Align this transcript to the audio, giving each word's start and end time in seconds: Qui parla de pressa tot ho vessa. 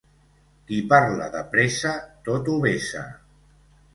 Qui 0.69 0.79
parla 0.93 1.27
de 1.35 1.41
pressa 1.51 1.93
tot 2.29 2.51
ho 2.53 2.57
vessa. 2.65 3.03